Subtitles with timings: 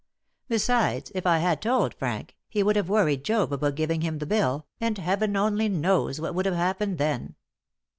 [0.47, 4.25] Besides, if I had told Frank, he would have worried Job about giving him the
[4.25, 7.35] bill, and Heaven only knows what would have happened then.